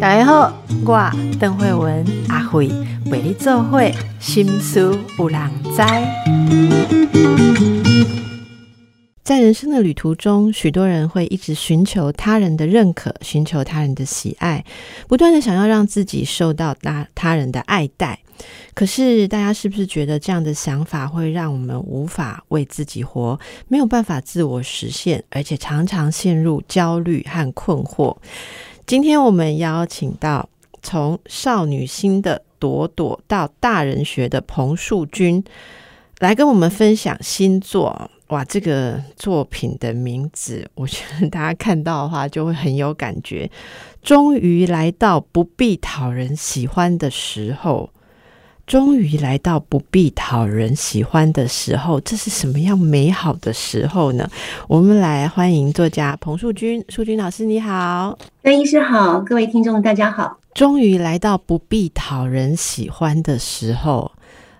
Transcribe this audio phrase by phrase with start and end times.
[0.00, 0.52] 大家好，
[0.84, 2.70] 我邓慧文阿慧
[3.10, 5.40] 为你做会心思有人
[5.74, 5.82] 知。
[9.24, 14.62] 在人生的旅途中，许多人会一直寻求他人的认可，寻求他人的喜爱，
[15.08, 18.20] 不断的想要让自己受到他他人的爱戴。
[18.74, 28.14] 可是，大家是不是觉得这样的想法会让我们无法为自己活，没有办法自我实现，而且常常陷入焦虑和困惑？
[28.86, 30.46] 今天我们邀请到
[30.82, 35.42] 从少女心的朵朵到大人学的彭树君，
[36.18, 38.10] 来跟我们分享星座。
[38.28, 43.50] 哇，这个作品的名字，我觉得大家看到的话就会很有感觉。
[44.02, 47.90] 终于来到不必讨人喜欢的时候。
[48.66, 54.26] 终于来到不必讨人喜欢的时候，这是什么样美好的时候呢？
[54.68, 60.38] 我们来欢迎作家彭树军，树军老师你好，邓医师好，各位听众大家好。
[60.54, 64.10] 终于来到不必讨人喜欢的时候，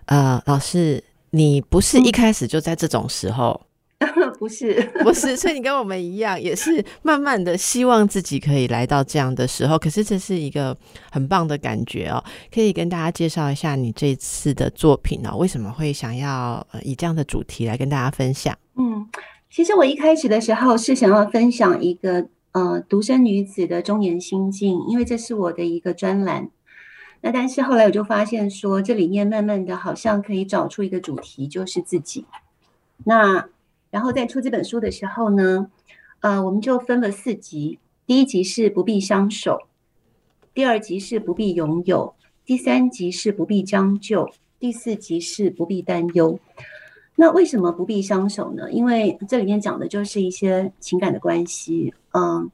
[0.04, 1.02] 呃，老师，
[1.34, 3.60] 你不是一开始就在这种时候？
[4.38, 9.76] 不是，不是， 所以你跟我们一样，也是慢慢的希望自己可以来到这样的时候。
[9.76, 10.76] 可是这是一个
[11.10, 15.34] 很棒的感觉哦，可以跟大家介绍一下你这次的作品呢？
[15.36, 18.56] 为什么会想要以这样的主题来跟大家分享？
[18.76, 19.04] 嗯，
[19.50, 26.50] 其实我一开始的时候是想要分享一个呃独生女子的中年心境，因为这是我的一个专栏。
[27.24, 32.26] 那但是后来我就发现说，这里面慢慢的好像可以找出一个主题，就是自己。
[33.02, 33.48] 那
[33.90, 35.70] 然后在出这本书的时候呢，
[36.20, 37.78] 呃，我们就分了四集。
[38.06, 39.58] 第一集是不必相守，
[40.52, 42.14] 第二集是不必拥有，
[42.44, 44.30] 第三集是不必将就，
[44.60, 46.38] 第四集是不必担忧。
[47.16, 48.70] 那为什么不必相守呢？
[48.70, 51.94] 因为这里面讲的就是一些情感的关系。
[52.12, 52.50] 嗯，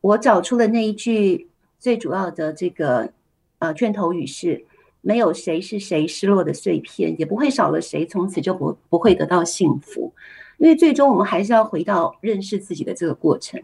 [0.00, 3.12] 我找出了那一句最主要的这个
[3.58, 4.64] 呃卷头语是：
[5.00, 10.12] 没有谁是谁失落的碎片，也不会少了谁从此就不不会得到幸福。
[10.58, 13.62] 因为最终我们还是要回到认识自己的这个过程。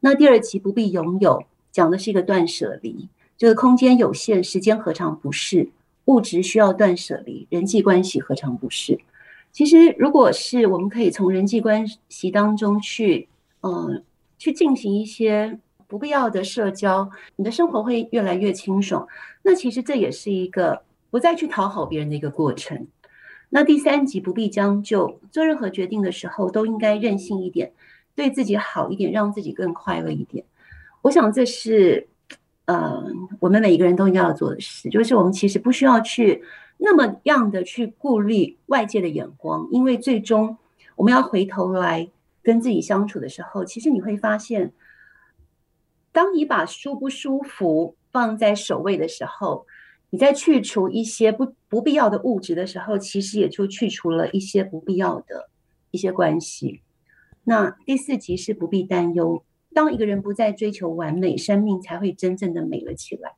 [0.00, 3.08] 那第二期不必拥有，讲的是一个断舍离。
[3.36, 5.70] 这个空间有限，时间何尝不是？
[6.06, 8.98] 物质需要断舍离，人际关系何尝不是？
[9.52, 13.28] 其实，如果是我们可以从人际关系当中去，
[13.62, 14.02] 嗯，
[14.38, 19.08] 去进行一些不必要的社交，你的生活会越来越清爽。
[19.42, 22.86] 那其实这也是一个不再去讨好别人的一个过程。
[23.48, 27.72] 那第三集不必将就，做任何决定的时候都应该任性一点，
[28.14, 30.44] 对自己好一点，让自己更快乐一点。
[31.00, 32.06] 我想这是，
[32.66, 33.02] 呃，
[33.40, 36.44] 我们每一个人都应该要做的事，就是我们其实不需要去
[36.76, 40.58] 那么样的去顾虑外界的眼光，因为最终
[40.96, 42.06] 我们要回头来
[42.42, 44.72] 跟自己相处的时候，其实你会发现，
[46.12, 49.66] 当你把舒不舒服放在首位的时候。
[50.10, 55.50] 你在去除一些不不必要的物质的时候，其实也就去除了一些不必要的
[55.90, 56.80] 一些关系。
[57.44, 63.34] 那第四集是不必担忧，当一个人不再追求完美，生命才会真正的美了起来。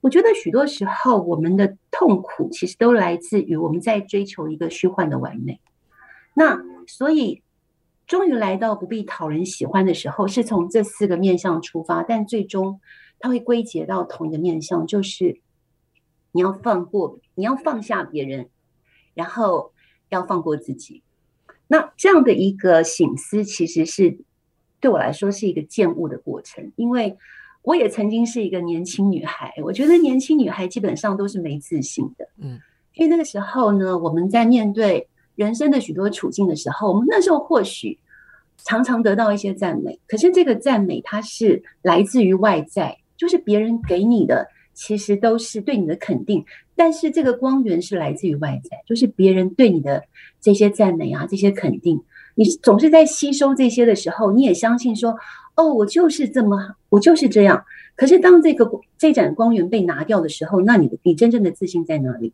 [0.00, 5.60] 我觉得许多时候我们的痛苦其实都来自于我们在追求一个虚幻的完美。
[6.34, 7.42] 那所以
[8.10, 12.80] 终于来到不必讨人喜欢的时候，是从这四个面向出发，但最终
[13.20, 15.40] 它会归结到同一个面向，就是。
[16.32, 18.50] 你要放过，你要放下别人，
[19.14, 19.72] 然后
[20.10, 21.02] 要放过自己。
[21.66, 24.16] 那这样的一个醒思，其实是
[24.78, 26.70] 对我来说是一个见悟的过程。
[26.76, 27.18] 因为
[27.62, 32.28] 我也曾经是一个年轻女孩，我觉得年轻女孩基本上都是没自信的。
[32.38, 32.60] 嗯，
[32.94, 35.08] 因为那个时候呢，我们在面对
[35.44, 37.98] 人生的许多处境的时候，我们那时候或许
[38.58, 44.46] 常常得到一些赞美，可是这个赞美它是来自于外在，就是别人给你的。
[44.72, 46.42] 其实都是对你的肯定，
[46.74, 50.02] 但是这个光源是来自于外在，就是别人对你的
[50.40, 52.00] 这些赞美啊，这些肯定，
[52.34, 55.14] 你总是在吸收这些的时候，你也相信说，
[55.56, 56.56] 哦，我就是这么，
[56.88, 57.62] 我就是这样。
[57.94, 62.32] 可是当这个这盏光源被拿掉的时候，那你的你真正的自信在哪里？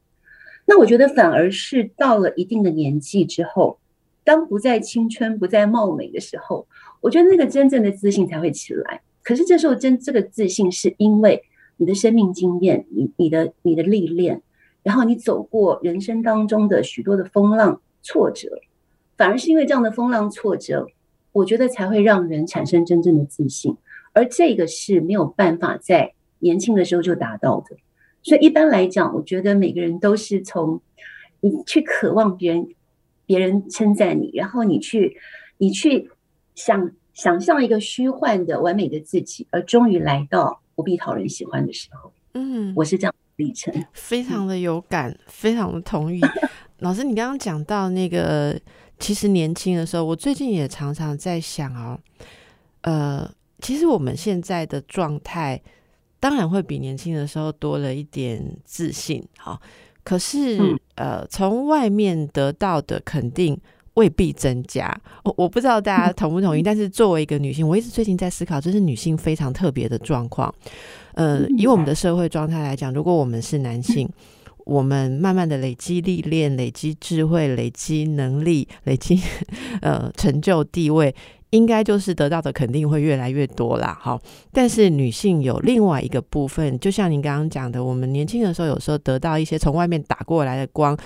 [0.66, 3.78] 那我觉得反而是到了一定的年纪之后，
[4.24, 6.66] 当不再青春、不再貌美的时候，
[7.00, 9.00] 我觉得那个真正的自信才会起来。
[9.22, 11.42] 可是这时候真这个自信是因为。
[11.78, 14.40] 你的生命经验，你你的你的历练，
[14.82, 18.48] 然后你走过人生当中的许多的风浪挫折，
[19.18, 20.86] 反而是因为这样的风浪挫折，
[21.32, 23.76] 我觉得才会让人产生真正的自信，
[24.14, 27.76] 而这个是没有办法在年轻的时候就达到的。
[28.26, 30.80] 所以一般来讲，我觉得每个人都是从
[31.40, 32.66] 你去渴望别人
[33.24, 35.16] 别人称赞你，然后你去
[35.58, 36.10] 你去
[36.56, 42.12] 想想象一个虚幻的完美的自己，而终于来到不必讨人喜欢的时候。
[42.34, 46.20] 嗯，我是这样历程，非常的有感，非常的同意。
[46.80, 48.58] 老师，你刚刚讲到那个，
[48.98, 51.96] 其实年轻的时候，我最近也常常在想哦，
[52.80, 53.30] 呃，
[53.60, 55.62] 其实我们现在的状态，
[56.26, 59.60] 当然会比年轻的时候多了一点自信，好，
[60.02, 60.58] 可是
[60.96, 63.56] 呃，从外面得到的肯定
[63.94, 64.92] 未必增加。
[65.22, 70.52] 我我不知道大家同不同意， 但是作为一个女性，我一直最近在思考，这是女性非常特别的状况。
[71.14, 74.10] 呃，以我们的社会状态来讲，如果我们是男性。
[74.66, 79.16] 我们慢慢的累积历练、累积智慧、累积能力、累积
[79.80, 81.14] 呃成就地位，
[81.50, 83.96] 应该就是得到的肯定会越来越多啦。
[84.00, 84.20] 好，
[84.52, 90.96] 但是女性有另外一个部分，就像您刚刚讲的，我们年轻的时候有时候得到一些从外面打过来的光，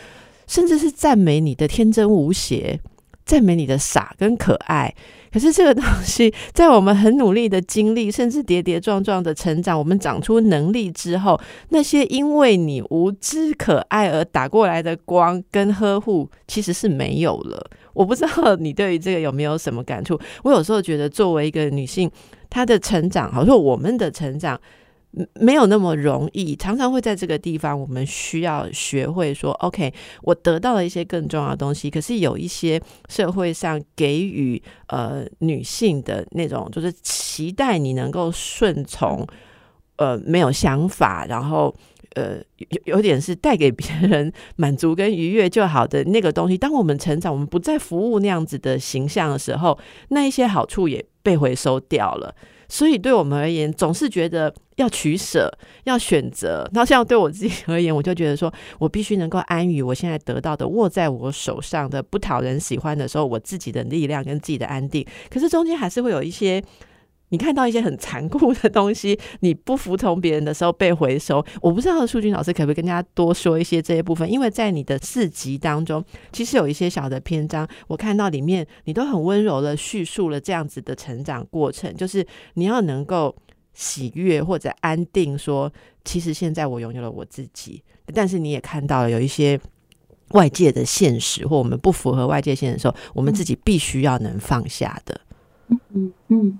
[0.46, 2.80] 甚至是赞美你的天真无邪，
[3.24, 4.94] 赞美你的傻跟可爱。
[5.32, 17.64] 可是这个东西，在我们很努力的经历，甚至跌跌撞撞的成长，我们长出能力之后，那些因为你无知可爱而打过来的光跟呵护，其实是没有了。
[17.92, 20.18] 我不知道你对于这个有没有什么感触？
[20.42, 22.10] 我有时候觉得，作为一个女性，
[22.48, 24.60] 她的成长，好像我们的成长。
[25.34, 29.92] 没有那么容易，常常会在这个地方，我们需要学会说：“OK，
[30.22, 39.26] 我得到了一些更重要的东西。”可是有一些社会上给予呃女性的那种，就是期待你能够顺从，
[39.96, 41.74] 呃，没有想法，然后
[42.14, 46.56] 呃有有点是带给别人满足跟愉悦就好的那个东西。
[46.56, 49.76] 当我们成长，我们不再服务那样子的形象的时候，
[50.10, 52.32] 那一些好处也被回收掉了。
[52.70, 55.52] 所以对我们而言，总是觉得要取舍，
[55.84, 56.66] 要选择。
[56.72, 65.04] 那像对我自己而言，我就觉得说，我必须能够安于我现在得到的，握在我手上的不讨人喜欢的时候，我自己的力量跟自己的安定。
[65.28, 66.62] 可是中间还是会有一些。
[67.30, 71.44] 你看到一些很残酷的东西，你不服从别人的时候被回收。
[71.62, 83.34] 我不知道树军老师可不可以跟大家多说一些这些部分，因为在你的四集当中，其实有一些小的篇章，我看到里面你都很温柔的叙述了这样子的成长过程，就是你要能够
[83.72, 85.72] 喜悦或者安定，说
[86.04, 87.82] 其实现在我拥有了我自己，
[88.12, 89.58] 但是你也看到了有一些
[90.30, 95.20] 外界的现实或我们不符合外界现实的时候，我们自己必须要能放下的。
[95.68, 96.58] 嗯嗯嗯。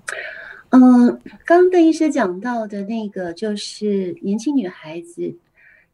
[0.71, 5.35] 嗯，刚刚邓医师讲到的那个，就是年轻女孩子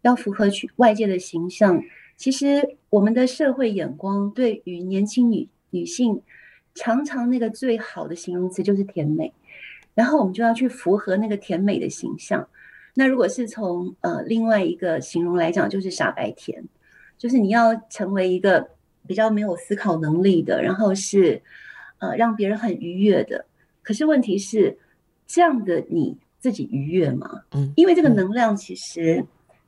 [0.03, 1.81] 要符合去外界的形象。
[2.15, 6.21] 其实我们的社会眼光对于年轻女女性，
[6.75, 9.33] 常常那个最好的形容词就是甜美，
[9.95, 12.47] 然后我们就要去符合那个甜美的形象。
[12.93, 16.63] 那如果是从呃另外一个形容来讲，就是傻白甜，
[17.17, 18.69] 就是你要成为一个
[19.07, 21.41] 比较没有思考能力的，然后是
[21.97, 23.43] 呃让别人很愉悦的。
[23.87, 24.77] 可是问题是，
[25.25, 27.43] 这样的你自己愉悦吗？
[27.51, 29.23] 嗯，因为这个能量其实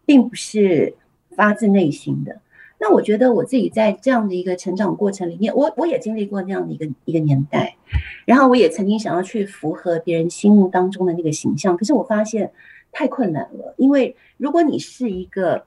[0.05, 0.93] 并不是
[1.37, 2.41] 发自内心的。
[2.81, 7.77] 那我觉得我自己在这样的一个成长过程里面，我我也经历过那样的一个一个年代，
[8.25, 12.51] 然后我也曾经想要去符合别人心目当中的那个形象，可是我发现
[12.91, 13.73] 太困难了。
[13.77, 15.63] 因为如果你是一个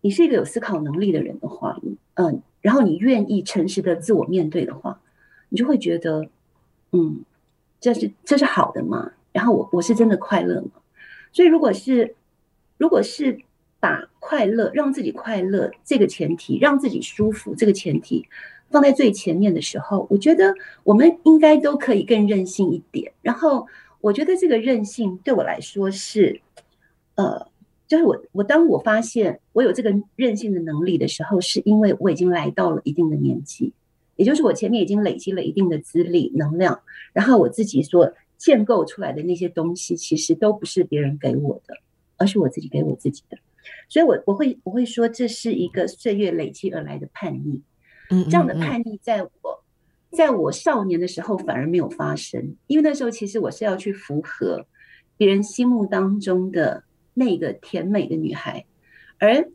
[0.00, 1.78] 你是一个有思考能力的人的话，
[2.14, 4.98] 嗯，然后你愿意诚实的自我面对的话，
[5.50, 6.30] 你就会觉得，
[6.92, 7.26] 嗯。
[7.80, 9.12] 这是这是好的嘛？
[9.32, 10.70] 然后我我是真的快乐吗？
[11.32, 12.16] 所以如果是
[12.76, 13.38] 如果是
[13.80, 18.26] 把快乐让自己快乐这个前提，让自己舒服这个前提
[18.70, 23.12] 放在最前面的时候，我觉得我们应该都可以更任性一点。
[23.22, 23.66] 然后
[24.00, 26.40] 我觉得这个任性对我来说是，
[27.14, 27.46] 呃，
[27.86, 33.72] 就是我我当我发现我有这个任性的能力的时候，是因为我已经来到了一定的年纪。
[34.18, 36.82] 也就是我前面已经累积了一定的资历能量，
[37.12, 41.74] 然后我自己所建构出来的那些东西，其实都不是别人给我的，
[42.16, 43.38] 而是我自己给我自己的。
[43.88, 47.62] 所以，我我会我会说，这是一个岁月累积而来的叛逆。
[48.10, 49.64] 嗯，这样的叛逆，在我
[50.10, 54.66] 在我少年的时候反而没有发生，因为那时候其实我是要去符合
[55.16, 56.82] 别人心目当中的
[57.14, 58.66] 那个甜美的女孩，
[59.20, 59.48] 而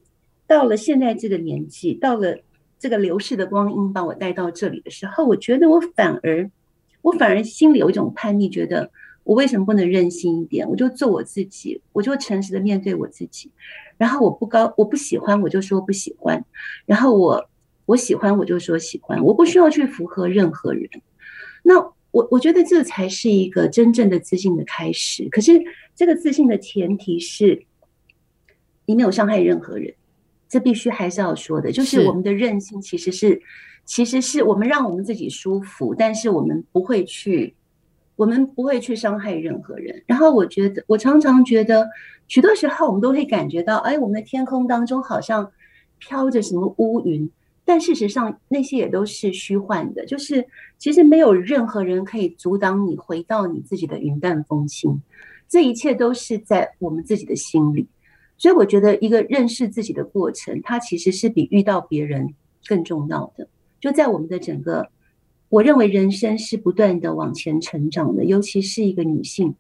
[0.48, 2.40] 到了现在这个年纪，到了。
[2.84, 6.52] 这个流逝的光阴把我带到这里的时候，我觉得我反而，
[7.02, 8.92] 我反而心里有一种叛逆，觉得
[9.24, 10.70] 我为什么不能任性一点？
[10.70, 13.50] 我就做我自己，我就诚实的面对我自己。
[13.98, 16.44] 然后我不高，我不喜欢，我就说不喜欢。
[16.86, 17.50] 然后我
[17.86, 19.24] 我喜欢，我就说喜欢。
[19.24, 20.90] 我不需要去符合任何人。
[21.64, 21.80] 那
[22.12, 25.30] 我我觉得这才是一个真正的自信的开始。
[25.30, 25.54] 可是
[25.96, 27.64] 这个自信的前提是，
[28.86, 29.94] 你没有伤害任何人。
[30.54, 33.42] 这必须还是要说的，就是我们的任性其实是，
[33.86, 37.56] 其实是我们让我们自己舒服，但是我们不会去
[38.16, 40.04] 我们不会去伤害任何人。
[40.06, 41.90] 然后我觉得，我常常觉得，
[42.28, 45.52] 许多时候我们都会感觉到，哎，我们的天空当中好像
[45.98, 47.28] 飘着什么乌云，
[47.66, 50.06] 但事实上那些也都是虚幻的。
[50.06, 50.46] 就是
[50.78, 55.02] 其实没有任何人可以阻挡你回到你自己的云淡风轻，
[55.50, 57.88] 这一切都是在我们自己的心里。
[58.44, 62.34] 所以我觉得，一个认识自己的过程，它其实是比遇到别人
[62.66, 63.48] 更重要的。
[63.80, 64.90] 就在我们的整个。
[65.48, 69.54] 我认为人生是不断的往前成长的，尤其是一个女性，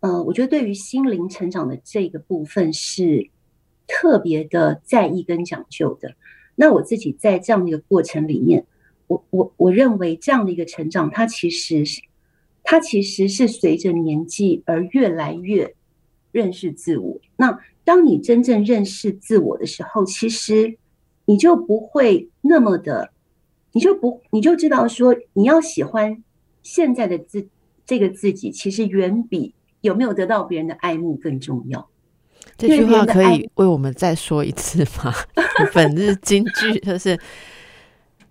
[0.00, 3.28] 呃，我觉得对于心灵成长的这个部分是
[3.86, 6.14] 特别的在意跟讲究的。
[6.56, 8.64] 那我自己在这样的一个过程里面，
[9.06, 12.00] 我我我认为这样的一个成长，它其实是
[12.62, 15.74] 它其实是随着年纪而越来越
[16.38, 17.20] 认识自我。
[17.36, 20.78] 那当你真正认识自我的时候，其实
[21.24, 23.10] 你就不会那么的。
[23.72, 26.22] 你就不，你就知道说，你要喜欢
[26.62, 27.48] 现在的自
[27.84, 31.88] 这个自己，其实远比有没有得到别人的爱慕更重要。
[32.56, 35.12] 这句话可以为我们再说一次吗？
[35.74, 37.18] 本日金句就是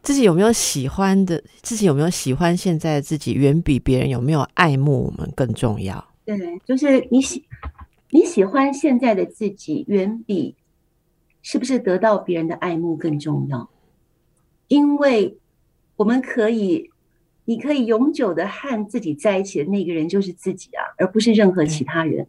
[0.01, 6.03] 自己有没有喜欢的，自己有没有喜欢现在的自己，远比别人有没有爱慕我们更重要。
[6.25, 7.45] 对，就是你喜
[8.09, 10.55] 你喜欢现在的自己，远比
[11.41, 13.69] 是不是得到别人的爱慕更重要。
[14.67, 15.37] 因为
[15.95, 16.89] 我们可以，
[17.45, 22.27] 你可以永久的和自己在一起的那个人就是自己啊，而不是任何其他人。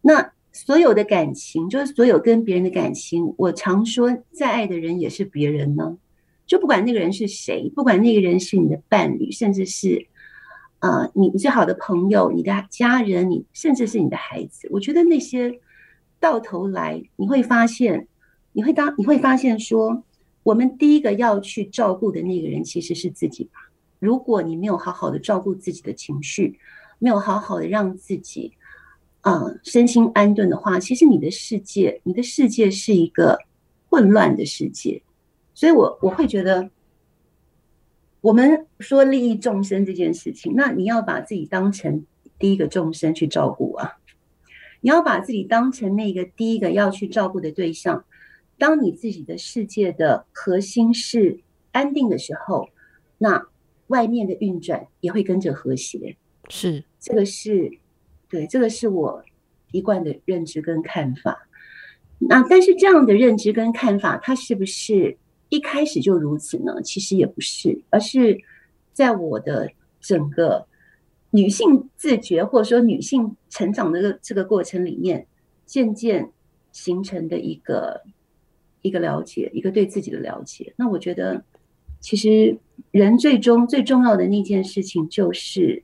[0.00, 5.98] 那所有的感情，就是所有跟别人的感情，我常说，再爱的人也是别人呢。
[6.46, 10.06] 就不管那个人是谁，不管那个人是你的伴侣，甚至是
[10.78, 15.60] 啊，你最好的朋友、你的家人，你甚至是你的孩子，我觉得那些
[16.20, 18.08] 到头来，你会发现，
[18.52, 20.02] 你会当你会发现说。
[20.44, 23.70] 我们第一个要去照顾的那个人其实是自己吧。
[23.98, 26.58] 如果你没有好好的照顾自己的情绪，
[26.98, 28.54] 没有好好的让自己
[29.20, 33.38] 啊身心安顿的话，其实你的世界，你的世界是一个
[33.90, 35.02] 混乱的世界。
[35.52, 36.70] 所以，我我会觉得，
[38.20, 42.04] 我们说利益众生这件事情，那你要把自己当成
[42.38, 43.98] 第一个众生去照顾啊，
[44.80, 48.04] 你要把自己当成那个第一个要去照顾的对象。
[48.58, 52.70] 当你自己的世界的核心是安定的时候，
[53.18, 53.46] 那
[53.86, 56.16] 外面的运转也会跟着和谐。
[56.48, 57.78] 是，这个是
[58.28, 59.22] 对，这个是我
[59.70, 61.46] 一贯的认知跟看法。
[62.18, 65.16] 那但是这样的认知跟看法，它是不是
[65.48, 66.80] 一开始就如此呢？
[66.82, 68.40] 其实也不是，而是
[68.92, 70.66] 在我的整个
[71.30, 75.26] 女性自觉或者说女性成长的这个过程里面，
[75.66, 76.30] 渐渐
[76.72, 78.02] 形成的一个。
[78.80, 80.72] 一个了解，一个对自己的了解。
[80.76, 81.42] 那我觉得，
[81.98, 82.56] 其实
[82.92, 85.82] 人最终最重要的那件事情，就是，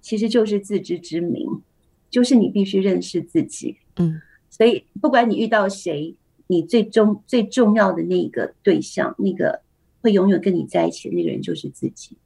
[0.00, 1.60] 其实就是自知之明，
[2.08, 3.76] 就是你必须认识自己。
[3.96, 6.16] 嗯，所以不管你遇到谁，
[6.52, 9.62] 你最终最重要的那个对象，那个
[10.02, 12.18] 会永远跟你在一起的那个人，就是自己。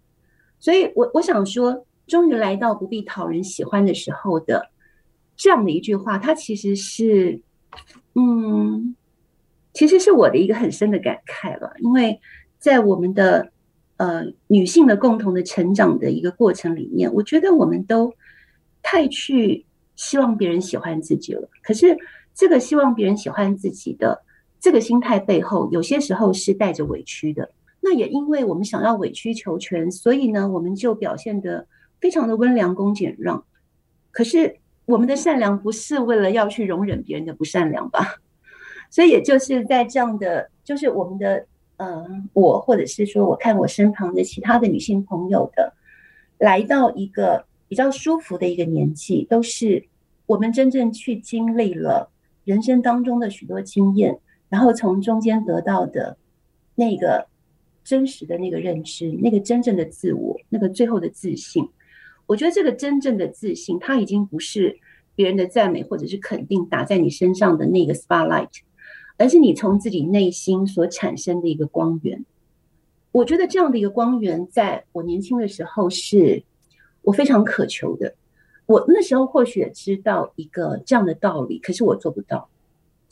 [0.58, 4.70] 所以我我想说，终于来到不必讨人喜欢的时候的
[5.36, 7.40] 这样的一句话，它其实是，
[8.14, 8.96] 嗯。
[9.78, 12.18] 其实是我的一个很深的感慨了，因为
[12.58, 13.52] 在我们的
[13.98, 18.10] 呃女性的共同的成长的一个过程里面，我觉得我们都
[18.82, 21.50] 太去希望别人喜欢自己了。
[21.62, 21.94] 可是
[22.36, 24.22] 这个希望别人喜欢自己的
[24.60, 27.50] 这个心态背后，有些时候是带着委屈的。
[27.80, 31.66] 那也因为我们想要委曲求全，所以呢，我们就表现的
[31.98, 33.42] 非常的温良恭俭让。
[34.10, 38.16] 可是我们的善良不是为了要去容忍别人的不善良吧？
[38.90, 41.46] 所以，也就是在这样的，就是我们的，
[41.78, 45.72] 呃，我或者是说，我看我身旁的其他的女性朋友的，
[46.38, 49.86] 来到一个比较舒服的一个年纪，都是
[50.26, 52.10] 我们真正去经历了
[52.46, 56.16] 人生当中的许多经验，然后从中间得到的
[56.76, 57.26] 那个
[57.84, 61.68] 真实的那个认知，那个真正的自我，那个最后的自信。
[62.26, 64.78] 我觉得这个真正的自信，它已经不是
[65.16, 68.48] 别人的赞美或者是肯定打在你身上的那个 spotlight。
[69.18, 72.24] 而是你从自己内心所产生的一个光源，
[73.12, 76.44] 我觉得这样的一个光源，在我年轻的时候是
[77.00, 78.14] 我非常渴求的。
[78.66, 82.48] 我那时候或许也知道一个这样的道理，可是我做不到。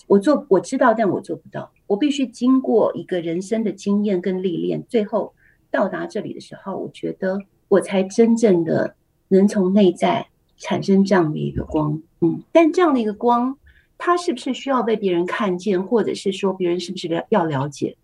[0.07, 1.73] 我做我知道，但我做不到。
[1.87, 5.33] 我必须经过一个人生的经验跟历练，最后
[5.71, 8.95] 到达这里的时候，我觉得我才真正的
[9.29, 12.03] 能从内在产生这样的一个光。
[12.21, 13.57] 嗯，但这样的一个光。
[13.97, 17.97] 它是不是需要被别人看见，或者是说别人是不是要了解？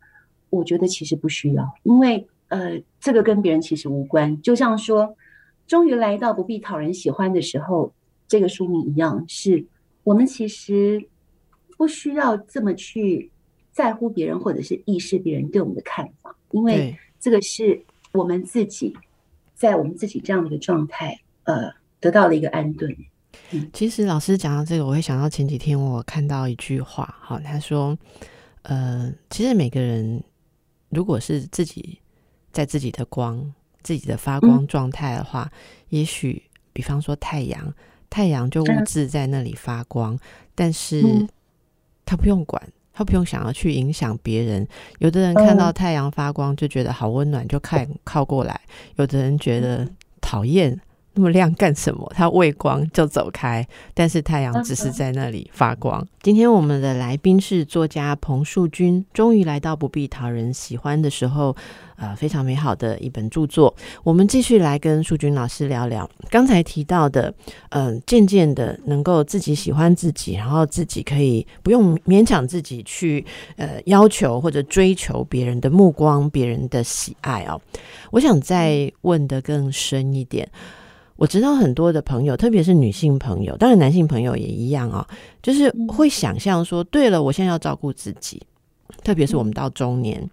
[0.48, 4.40] 我觉得其实不需要，因为呃，这个跟别人其实无关。
[4.40, 5.14] 就像说，
[5.70, 7.92] 终于来到不必讨人喜欢的时候，
[8.26, 9.64] 这个书名一样，是
[10.02, 11.06] 我们其实
[11.76, 13.30] 不需要这么去
[13.70, 18.96] 在乎别人，或者是意识别人对我们的看法，因为这个是我们自己
[19.54, 22.92] 在我们自己这样的一个状态，呃，得到了一个安顿。
[23.72, 27.96] 其实老师讲到这个，我会想到前几天我看到一句话，哈，他说，
[28.62, 30.20] 呃，其实每个人
[30.88, 32.00] 如果是自己
[32.50, 35.50] 在自己的光、自己的发光状态的话，
[35.88, 37.72] 也许比方说太阳，
[38.08, 40.18] 太阳就物质在那里发光，
[40.54, 41.02] 但是
[42.04, 44.66] 他不用管，他不用想要去影响别人。
[44.98, 48.54] 有的人看到太阳发光就觉得好温暖，就看靠过来；
[48.96, 49.88] 有的人觉得
[50.20, 50.80] 讨厌。
[51.14, 52.10] 那么亮干什么？
[52.14, 56.06] 它畏光就走开，但是太阳只是在那里发光。
[56.22, 61.56] 今天我们的来宾是作家彭树君，终于来到不必讨人喜欢的时候，
[61.96, 63.74] 呃，非常美好的一本著作。
[64.04, 67.34] 我们继续来跟树君老师聊聊刚才提到的，
[67.70, 73.24] 嗯，渐渐的能够自己喜欢自己，然后自己可以不用勉强自己去
[73.56, 77.60] 呃要求或者追求别人的目光、别人的喜爱哦。
[78.12, 80.48] 我想再问的更深一点。
[81.20, 85.06] 我知道很多的朋友，特别是女性朋友，当然男性朋友也一样啊，
[85.42, 88.42] 就是会想象说，对了，我现在要照顾自己，
[89.04, 90.26] 特别是我们到中年。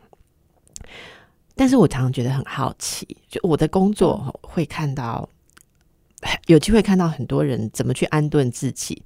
[1.57, 5.27] 但是我常常觉得很好奇，就我的工作会看到，
[6.45, 9.03] 有机会看到很多人怎么去安顿自己。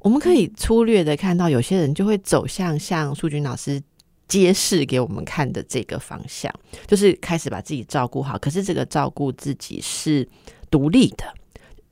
[0.00, 3.80] 我们可以粗略的看到，有些人就会走向像素君老师
[4.26, 6.52] 揭示给我们看的这个方向，
[6.88, 8.36] 就是开始把自己照顾好。
[8.36, 10.28] 可是这个照顾自己是。
[10.74, 11.24] 独立的，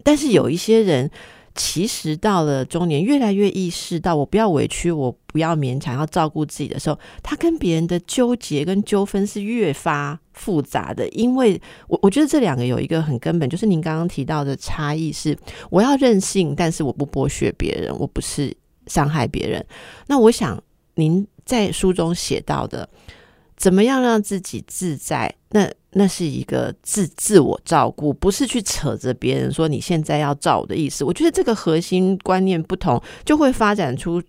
[0.03, 1.09] 但是有一些人
[1.55, 11.09] 其实到了中年，越来越意识到，我不要委屈，我不要勉强，要照顾自己的时候，他跟别人的纠结跟纠纷是越发复杂的。
[11.11, 15.39] 因为我我觉得这两个有一个很根本，就是您刚刚提到的差异是，
[15.71, 18.53] 我要任性，但是我不剥削别人，我不是
[18.89, 19.64] 伤害别人。
[20.09, 20.61] 那我想
[20.97, 22.88] 您在书中写到的。
[23.55, 25.33] 怎么样让自己自在？
[25.51, 31.05] 那那是一个自自我照顾，不是去扯着别人说你现在要照我的意思。
[31.05, 34.22] 我觉得这个核心观念不同，就会发展出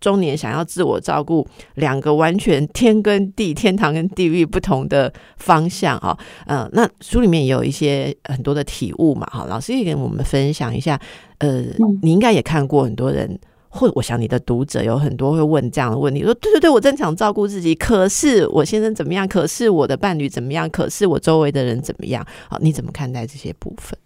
[0.00, 6.16] 中年想要自我照顾两个完全天跟地、天堂跟地狱不同的方向哈。
[6.46, 9.26] 嗯，那书里面也有一些很多的体悟嘛。
[9.26, 11.00] 哈，老师也跟我们分享一下。
[11.38, 11.64] 呃，
[12.02, 13.38] 你应该也看过很多人。
[13.78, 19.28] 或我想你的读者有很多会问这样的问题，说对对对，我真想照顾自己，可是我先生怎么样？
[19.28, 20.68] 可是我的伴侣怎么样？
[20.68, 22.26] 可是我周围的人怎么样？
[22.48, 23.96] 好，你怎么看待这些部分？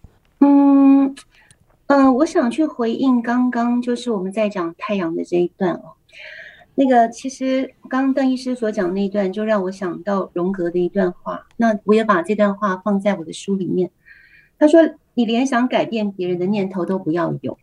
[0.41, 1.15] 嗯
[1.87, 5.93] 嗯，我想去回应刚刚就是我们在讲太阳的这一段哦。
[6.75, 11.47] 那个其实刚刚邓医师所讲那一段，就让我想到荣格的一段话。
[11.57, 13.91] 那我也把这段话放在我的书里面。
[14.59, 14.81] 他说
[15.15, 17.59] ：“你连想改变别人的念头都不要有。”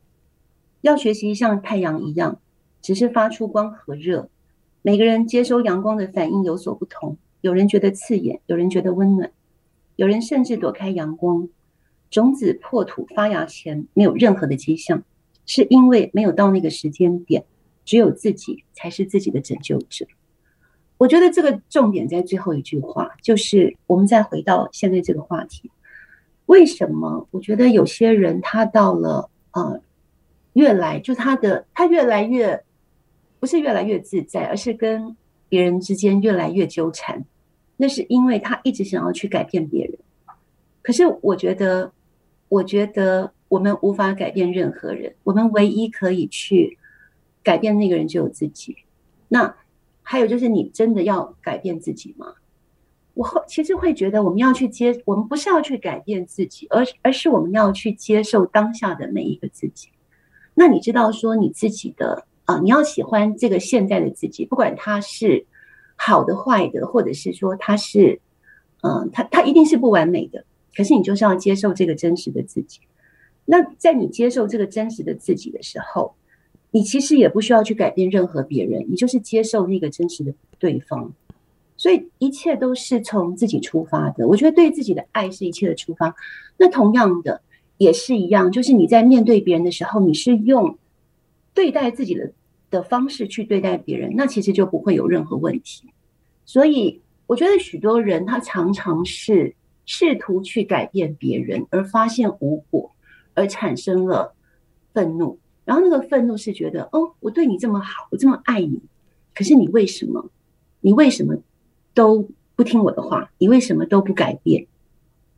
[0.82, 2.40] 要学习像太阳一样，
[2.82, 4.30] 只是发出光和热。
[4.82, 9.30] 每个人接收阳光的反应有所不同，有人觉得刺眼，有人觉得温暖，
[9.98, 11.50] 有人甚至躲开阳光。
[12.10, 15.04] 种子破土发芽前没有任何的迹象，
[15.46, 17.44] 是因为没有到那个时间点。
[17.84, 20.06] 只有自己才是自己的拯救者。
[20.98, 25.70] 我觉得这个重点在最后一句话，就是我们再回到现在这个话题：
[26.46, 27.28] 为什么？
[27.32, 29.82] 我觉得有些人他到了呃。
[30.60, 32.62] 越来就他的他越来越
[33.40, 35.16] 不是越来越自在，而是跟
[35.48, 37.24] 别人之间越来越纠缠。
[37.78, 39.98] 那是因为他一直想要去改变别人。
[40.82, 41.94] 可是我觉得，
[42.50, 45.16] 我觉得我们无法改变任何人。
[45.24, 46.78] 我们唯一可以去
[47.42, 48.76] 改变那个人，只有自己。
[49.30, 49.56] 那
[50.04, 52.34] 还有就是，你真的要改变自己吗？
[53.14, 59.88] 我后其实会觉得，我们要去接，我们不是要去改变自己，而而是我们要去接受当下的每一个自己。
[60.60, 65.46] 那你知道说你自己的啊，你要喜欢这个现在的自己，不管他是
[65.96, 68.20] 好的坏的，或者是说他是
[68.82, 70.44] 嗯，他他一定是不完美的。
[70.76, 72.82] 可是你就是要接受这个真实的自己。
[73.46, 76.14] 那在你接受这个真实的自己的时候，
[76.72, 81.14] 你其实也不需要去改变任何别人，你就是接受那个真实的对方。
[81.78, 84.28] 所以一切都是从自己出发的。
[84.28, 86.14] 我觉得对自己的爱是一切的出发。
[86.58, 87.40] 那同样的。
[87.80, 90.78] 也是一样，就是你在面对别人的时候，你是用
[91.54, 92.32] 对待自己的
[92.70, 95.86] 的方式去对待别人，那其实就不会有任何问题。
[96.46, 102.92] 所以，我觉得许多人他常常是试图去改变别人，而发现无果，
[103.34, 104.36] 而产生了
[104.94, 105.40] 愤怒。
[105.64, 108.82] 然后那个愤怒是觉得，哦，我对你这么好，我这么爱你，
[109.34, 110.30] 可是你为什么，
[110.82, 111.38] 你为什么
[111.94, 113.32] 都不听我的话？
[113.38, 114.68] 你为什么都不改变？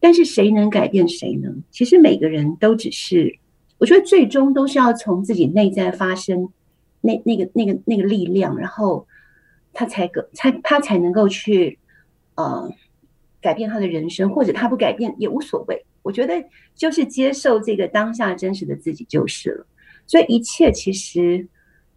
[0.04, 1.48] 但是谁能改变谁呢？
[1.70, 3.38] 其实每个人都只是，
[3.78, 6.50] 我觉得最终都是要从自己内在发生
[7.02, 9.06] 那那个那个那个力量，然后
[9.72, 11.78] 他才个他他才能够去
[12.34, 12.74] 呃
[13.40, 15.86] 改变他的人生，或者他不改变也无所谓。
[16.02, 16.34] 我觉得
[16.74, 19.68] 就是接受这个当下真实的自己就是了。
[20.08, 21.48] 所以一切其实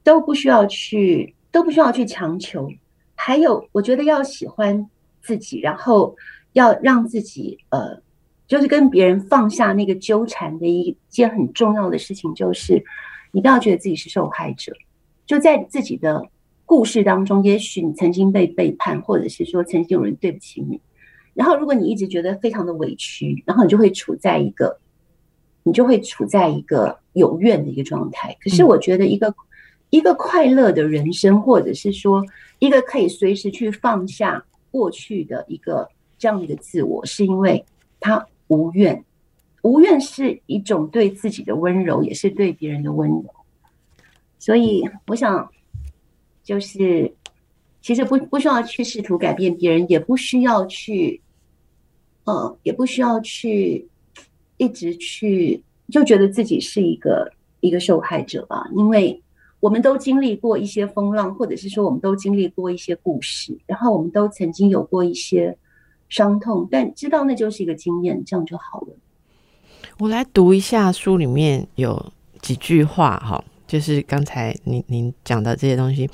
[0.03, 2.71] 都不需要去都不需要去强求。
[3.15, 4.91] 还有，我觉得要喜欢
[5.23, 6.15] 自己，然后。
[6.55, 8.01] 要让自己呃，
[8.47, 12.83] 就是跟别人放下那个纠缠的一件很重要的事情，就是
[13.33, 14.73] 你不要觉得自己是受害者。
[15.27, 16.27] 就在自己的
[16.65, 20.81] 故事当中，也许你曾经被背叛，或者是说曾经有人对不起你。
[21.35, 24.79] 然后，如果你一直觉得非常的委屈，然后你就会处在一个，
[25.63, 28.37] 你就会处在一个有怨的一个状态。
[28.41, 29.35] 可是，我觉得一个
[29.91, 32.25] 一个快乐的人生，或者是说
[32.61, 35.89] 一个可以随时去放下过去的一个。
[36.25, 37.63] 这样的一个自我，是因为
[38.01, 39.05] 他无怨，
[39.61, 43.27] 无怨是一种对自己的温柔，也是对别人的温柔。
[44.39, 45.51] 所以，我想，
[46.43, 47.13] 就是
[47.83, 51.21] 其实不不需要去试图改变别人，也不需要去，
[52.25, 53.87] 呃，也不需要去
[54.57, 58.67] 一直去就觉得自己是一个一个受害者吧。
[58.75, 59.23] 因为
[59.61, 65.55] 我们都经历过一些风浪，或者是说我们都经历过一些故事，然后我们都曾经有过一些。
[66.09, 68.97] 伤痛，但知道那就是一个经验，这样就好了。
[69.99, 76.09] 我来读一下书里面有几句话哈，就是刚才您您讲的这些东西，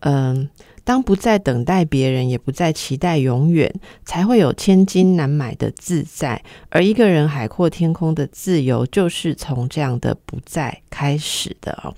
[0.00, 0.48] 嗯。
[0.84, 3.72] 当不再等待别人，也不再期待永远，
[4.04, 6.42] 才会有千金难买的自在。
[6.68, 11.94] 而一个人海阔天空的自由，就是从这样的不再开始的哦。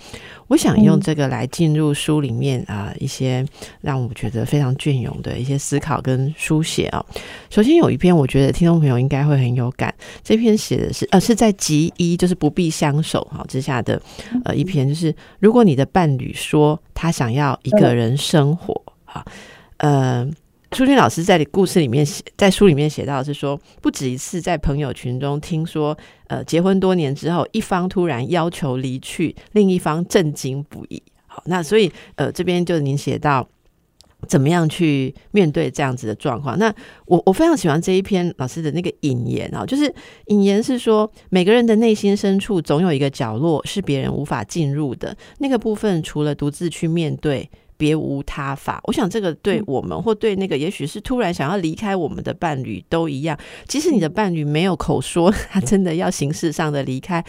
[0.48, 3.46] 我想用这个来进入书里面啊，一些
[3.80, 7.04] 让我觉得非常隽永的一些思考跟书写哦。
[7.48, 9.94] 首先有一篇，我觉得听众朋友应该会很有感。
[10.22, 14.00] 这篇写的是呃，是在集一，就是不必相守哈之下的
[14.44, 18.81] 呃一篇，就是如果你的伴侣说他想要一个人生活。
[19.12, 19.24] 啊，
[19.76, 20.28] 呃，
[20.72, 25.96] 苏军老师在故事里面写，在书里面写到是说，不止一次在朋友群中听说，
[26.28, 31.02] 呃，结婚多年之后，一方突然要求离去，另一方震惊不已。
[31.26, 33.46] 好，那所以，呃，这边就您写到
[34.26, 36.58] 怎么样去面对这样子的状况。
[36.58, 36.74] 那
[37.06, 39.94] 我我非常喜欢这一篇老师的那个引言啊，就是
[40.28, 47.50] 引言是说，每个人的内心深处总有一个角落是别人无法进入的那个部分，除了独自去面对。
[47.76, 53.36] 别无他法，我想这个对我们或对那个，也许是突然想要离开我们的伴侣都一样。
[53.66, 57.24] 即使你的伴侣没有口说， 他真的要形式上的离开，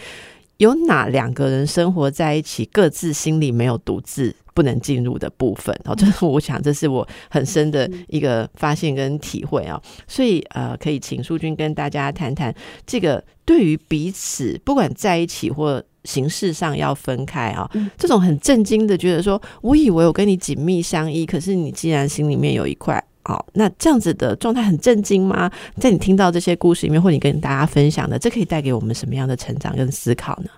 [0.58, 5.74] 有哪两个人生活在一起，各自心里没有独自不能进入的部分？
[5.84, 9.80] 哦，这是 我想，这是我很深的一个发现跟体会啊。
[10.06, 12.54] 所以呃，可以请淑君跟大家谈谈
[12.86, 15.82] 这个对于彼此，不管在一起或。
[16.04, 25.50] 形式上要分开啊，这种很震惊的，觉得说，我以为我跟你紧密相依，可是你既然心里面有一块，好，那这样子的状态很震惊吗？
[25.76, 30.50] 在你听到这些故事里面，或你跟大家分享的，这可以带给我们什么样的成长跟思考呢？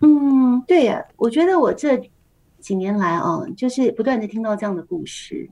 [0.00, 1.98] 嗯，对呀，我觉得我这
[2.60, 5.48] 几年来啊，就是不断的听到这样的故事，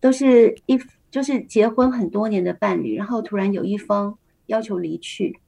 [0.00, 0.76] 都是一
[1.12, 5.38] 就是结婚很多年的伴侣，然后突然有一方要求离去，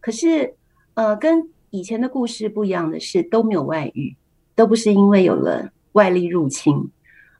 [0.00, 0.54] 可是
[0.92, 1.48] 呃跟。
[1.72, 4.14] 以前的故事不一样的是都没有外遇，
[4.54, 6.90] 都不是因为有了外力入侵，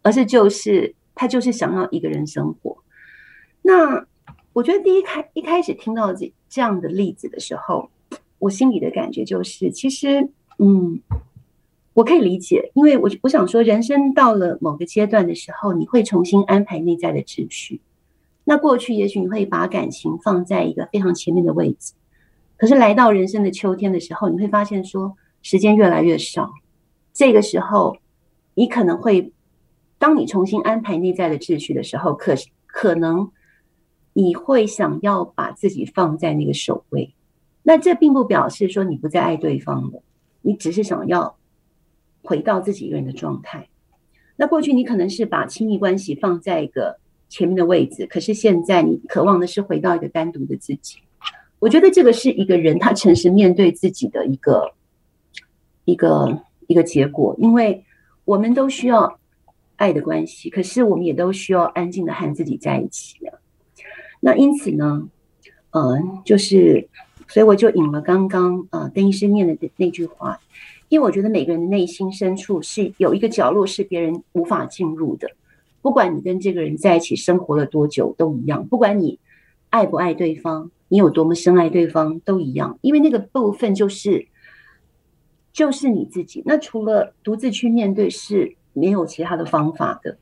[0.01, 2.79] 而是就是他就是想要一个人生活。
[3.61, 4.07] 那
[4.55, 7.91] 我觉得第一开一开始听到这这样的例子的时候，
[8.39, 10.27] 我心里的感觉就是，其实
[10.59, 11.01] 嗯，
[11.93, 17.83] 我可以理解，因为我我想说，人生到了某个阶段的时候，你会重新安排内在的秩序。
[18.45, 21.93] 那过去也许你会把感情放在一个非常前面的位置。
[22.63, 26.49] 可是来到人生的秋天的时候，你会发现说时间越来越少。
[27.13, 27.97] 这个时候，
[28.55, 29.33] 你可能会，
[29.99, 32.35] 当你重新安排内在的秩序的时候，可
[32.69, 33.33] 可能
[34.13, 37.13] 你会想要把自己放在那个首位。
[37.65, 40.01] 那这并不表示说你不再爱对方了，
[40.43, 41.37] 你只是想要
[42.23, 43.67] 回到自己一个人的状态。
[44.37, 51.01] 那过去你可能是把亲密关系放在一个前面的位置，可是现在你渴望的是回到一个单独的自己。
[51.63, 54.75] 我觉得这个是一个人他诚实面对自己的一个
[55.85, 57.85] 一个一个结果，因为
[58.25, 59.21] 我们都需要
[59.77, 63.17] 爱的关系，可是我们也都需要安静的和自己在一起。
[64.19, 65.09] 那因此呢，
[65.71, 66.89] 嗯，就是
[67.29, 70.41] 所以我就引了刚刚呃邓医师念的那句话，
[70.89, 75.31] 因为我觉得每个人的内心深处是有一个角落是别人无法进入的，
[75.81, 79.21] 不管你跟这个人在一起生活了多久都一样，不管你
[79.71, 80.73] 爱不爱对方。
[80.93, 84.29] 你有多么深爱对方都一样，因为那个部分就是
[85.51, 86.43] 就是你自己。
[86.45, 90.19] 那除了独自去面对，是没有其他的方法的。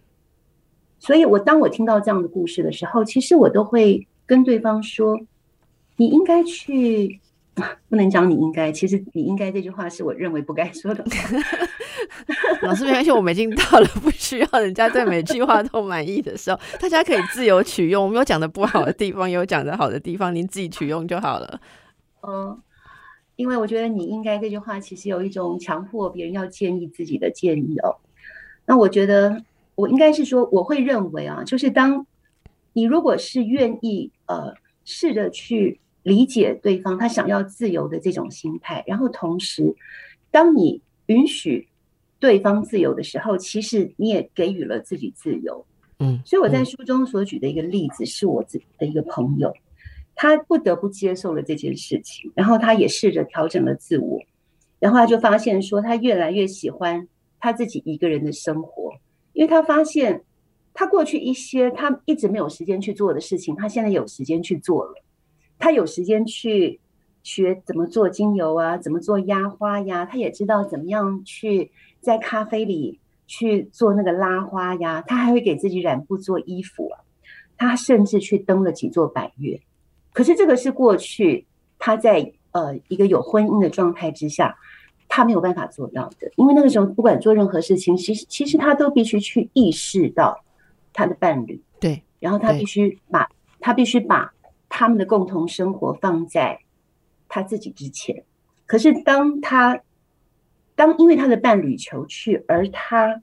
[1.01, 5.19] 所以，我当我听到这样的故事的时候，其实我都会跟对方说
[5.99, 7.19] ：“你应该去。”
[7.89, 11.05] 不能讲你应该，其实你应该这句话是我认为不该说的。
[12.63, 18.05] 老师没关系，我们已经到了不需要人家对每句话都满意的时候，大家可以自由取用。
[18.05, 21.61] 我们有讲的不好的地方，有讲的好的地方，您自己取用就好了。
[22.23, 22.61] 嗯，
[23.37, 27.97] 因为我觉得你应该这句话其实有一种强迫别人要建议自己的建议哦。
[28.67, 29.43] 那我觉得
[29.75, 32.07] 我应该是说，我会认为啊，就是当
[32.73, 35.81] 你如果是愿意呃试着去。
[36.03, 39.75] 理解对方他想要自由的这种心态，然后同时，
[40.31, 41.69] 当你允许
[42.19, 45.67] 对方自由的时候，其实你也给予了自己自由。
[45.99, 49.53] 嗯，所以我在书中所举的一个例子是我自己的一个朋友，
[50.15, 54.19] 他不得不接受了这件事情，然后他也试着调整了自我，
[54.79, 57.07] 然后他就发现说，他越来越喜欢
[57.39, 58.95] 他自己一个人的生活，
[59.35, 60.25] 因为他发现
[60.73, 64.95] 他过去一些他一直没有时间去做的事情，他现在有时间去做了。
[65.61, 66.81] 他有时间去
[67.23, 70.07] 学怎么做精油啊，怎么做压花呀？
[70.07, 71.71] 他也知道怎么样去
[72.01, 75.05] 在咖啡里去做那个拉花呀。
[75.07, 77.05] 他还会给自己染布做衣服啊。
[77.59, 79.61] 他甚至去登了几座百岳。
[80.15, 81.47] 可是这个是过去
[81.79, 84.57] 他在呃一个有婚姻的状态之下，
[85.09, 86.33] 他没有办法做到的。
[86.37, 90.43] 因为那个时候不管做任何事情，其实其实他都必须去意识到
[90.95, 91.63] 他的伴侣。
[91.79, 93.29] 对，然后他必须把
[93.61, 94.33] 他必须把。
[94.81, 96.59] 他们的共同生活放在
[97.29, 98.25] 他自己之前，
[98.65, 99.79] 可是当他
[100.75, 103.23] 当因为他的伴侣求去，而他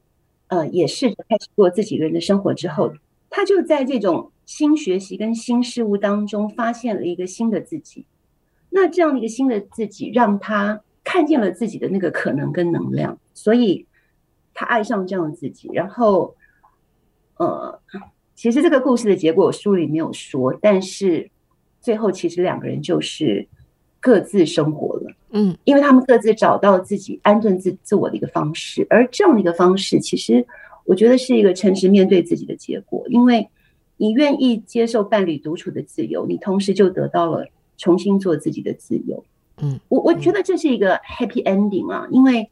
[0.49, 2.93] 呃也试着开始过自己一个人的生活之后，
[3.31, 8.05] 他就在这种新学习跟新事物当中发现了一个新的自己。
[8.69, 13.87] 那这样的一个新的自己，让他看见了自己的那个可能跟能量，所以
[14.53, 15.71] 他爱上这样的自己。
[15.73, 16.35] 然后，
[17.37, 17.81] 呃，
[18.35, 21.31] 其实这个故事的结果书里没有说，但是。
[21.87, 23.47] 最后，其实两个人就是
[24.01, 30.45] 各自生活了，嗯，因为他们各自找到自己安顿自自我的一个方式，而这样的一个方式，其实
[30.83, 33.05] 我觉得是一个诚实面对自己的结果。
[33.07, 33.47] 因为
[33.95, 37.47] 你愿意接受伴侣独处的自由，你同时就得到了
[37.77, 39.23] 重新做自己的自由。
[39.61, 42.49] 嗯，我我觉得这是一个 happy ending 啊，因为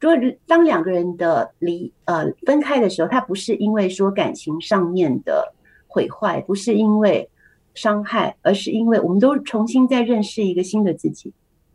[0.00, 5.54] 如果当两个人的离呃分开的时候，他不是因为说感情上面的
[5.86, 7.30] 毁坏，不是因为。
[7.74, 11.32] 伤害，而是因为我们都重新再认识一个新的自己，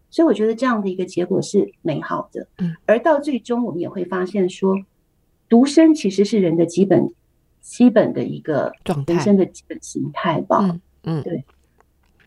[0.10, 2.48] 所以我觉得这样的一个结果是美好的。
[2.58, 4.76] 嗯，而到最终，我们也会发现说，
[5.50, 7.14] 独身其实是人的基本、
[7.60, 10.60] 基本的一个状态，人生的基本形态吧。
[10.62, 11.46] 嗯嗯，对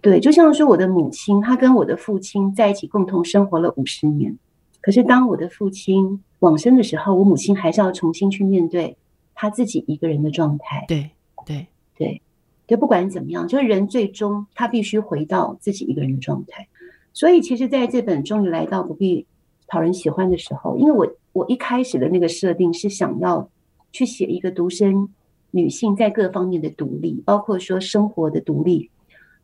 [0.01, 4.39] 对，就像说我的母亲，她跟我的父亲在一起共同生活了五十年，
[4.81, 8.97] 可是当我的父亲往生的时候，我母亲还是要重新去面对
[9.35, 10.85] 她自己一个人的状态。
[10.89, 11.11] 对
[11.47, 12.21] 对对。
[12.67, 16.67] 就不管怎么样，就是人最终他必须回到自己一个人的状态。
[17.13, 19.27] 所以，其实在这本终于来到不必
[19.67, 23.51] 讨人喜欢的时候，因为我我一开始的那个设定是想要
[23.91, 25.09] 去写一个独身
[25.51, 28.91] 女性在各方面的独立，包括说生活的独立、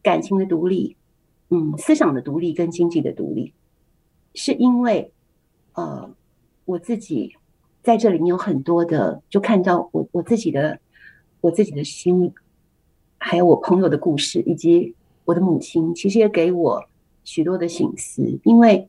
[0.02, 0.96] 感情的独立、
[1.50, 3.52] 嗯，思想的独立跟经济的独立，
[4.34, 5.12] 是因为
[5.74, 6.10] 呃，
[6.64, 7.36] 我自己
[7.82, 10.78] 在这里面有很多的，就看到我我自己的
[11.42, 12.32] 我自己的心。
[13.18, 16.84] 还有我朋友的故事，以及我的母亲，其实也给我
[17.24, 18.38] 许多的醒思。
[18.44, 18.88] 因为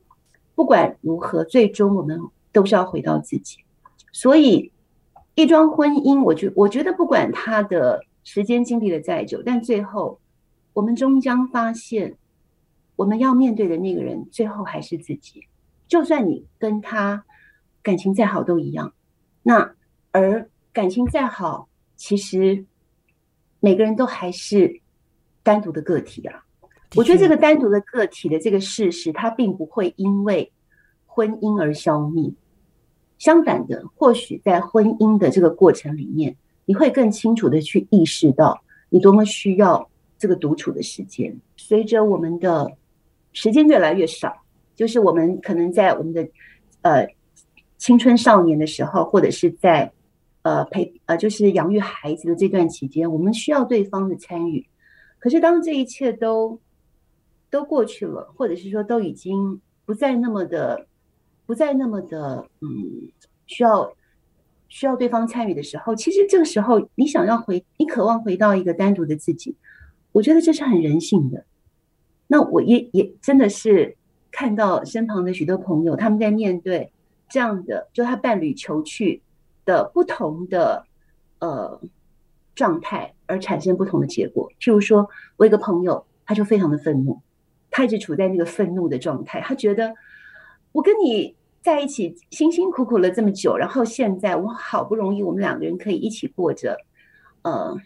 [0.54, 2.20] 不管如何，最终我们
[2.52, 3.58] 都是要回到自己。
[4.12, 4.70] 所以，
[5.34, 10.20] 一桩婚姻，我觉我觉得，不管他的时间经历的再久，但最后
[10.72, 12.16] 我们终将发现，
[12.96, 15.46] 我们要面对的那个人，最后还是自己。
[15.88, 17.24] 就算你跟他
[17.82, 18.94] 感情再好，都一样。
[19.42, 19.74] 那
[20.12, 22.64] 而感情再好，其实。
[23.60, 24.80] 每个人都还是
[25.42, 26.44] 单独的个体啊！
[26.96, 30.50] 我觉得这个单独的个体的这个事实，它并不会因为
[31.06, 32.32] 婚姻而消灭。
[33.18, 41.38] 相反的，或许在婚姻的这个过程里面，你会更清楚的去意识到你多么需要这个独处的时间。
[41.56, 42.72] 随着我们的
[43.32, 44.34] 时间越来越少，
[44.74, 46.26] 就是我们可能在我们的
[46.80, 47.06] 呃
[47.76, 49.92] 青春少年的时候，或者是在。
[50.42, 54.66] 呃，陪呃，就是养育孩子的这段期间，我们需要对方的参与。
[55.18, 56.58] 可是当这一切都
[57.50, 60.86] 都过去了，或者是说都已经不再那么的，
[61.44, 63.10] 不再那么的，嗯，
[63.46, 63.92] 需要
[64.68, 69.56] 需要对方参与的时候，其实这个时候你想要回，你渴望回到一个单独的自己，
[70.12, 71.44] 我觉得这是很人性的。
[72.28, 73.96] 那我也也真的是
[74.30, 76.92] 看到身旁的许多朋友，他们在面对
[77.28, 79.20] 这样的就他伴侣求去
[79.64, 80.84] 的不同的
[81.38, 81.80] 呃
[82.54, 84.50] 状态，而产生不同的结果。
[84.60, 87.20] 譬如说，我一个朋友，他就非常的愤怒，
[87.70, 89.94] 他一直处在那个愤怒的状态，他觉得
[90.72, 96.76] 我跟你在一起辛辛苦苦了这么久，然后现在我好不容易我们两个人可以一起过着，
[97.42, 97.76] 呃，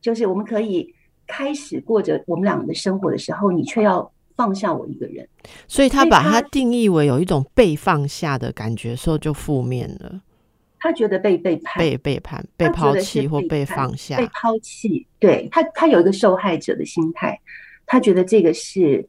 [0.00, 0.94] 就是我们可以。
[1.26, 5.26] 开始过着我们两个的生活的时候，你却要放下我一个人，
[5.66, 10.20] 所以他把它定义为有一种被放下的感觉，时候就负面了。
[10.84, 15.06] 他觉得被背叛、被背叛、被抛弃或被放下、被抛弃。
[15.18, 17.40] 对他，他有一个受害者的心态，
[17.86, 19.08] 他觉得这个是，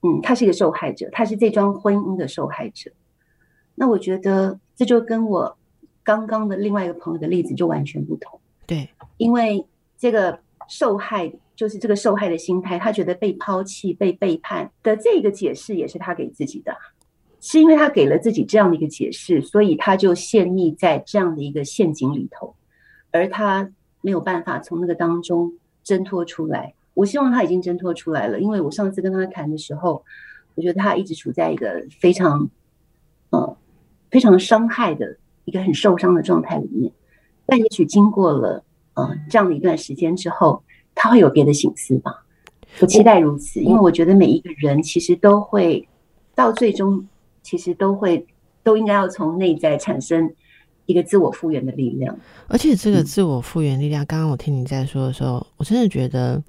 [0.00, 2.90] 嗯，他是一个受害者，他是这桩婚姻的受害者。
[3.74, 5.58] 那我觉得这就跟我
[6.02, 8.40] 刚刚的另外一个朋友的例子就完全不同。
[8.66, 9.66] 对，因为
[9.98, 10.40] 这个。
[10.68, 16.76] 受害就是这个受害的心态，他觉得被抛弃、被背叛的这个解释也是他给自己的，
[17.48, 22.56] 是因为他给了自己这样的一个解释，所以他就陷溺在这样的一个陷阱里头，
[23.12, 25.52] 而他没有办法从那个当中
[25.84, 26.74] 挣脱出来。
[26.94, 30.04] 我希望他已经挣脱出来了，因为我上次跟他谈的时候，
[30.56, 32.50] 我觉得他一直处在一个非常
[33.30, 33.56] 呃
[34.10, 36.92] 非常伤害的一个很受伤的状态里面，
[37.46, 38.64] 但也许经过了。
[38.94, 42.24] 嗯，这样的一段时间之后，他会有别的心思吧？
[42.80, 45.86] 我期待如此，因为我觉得每一个人其实都会
[46.34, 47.06] 到最终，
[47.46, 48.26] 其实都会
[48.64, 50.34] 都应该要从内在产生
[50.86, 52.18] 一个自我复原的力量。
[52.48, 56.42] 而且这个自我复原力量，刚刚我听你在说的时候，我真的觉得，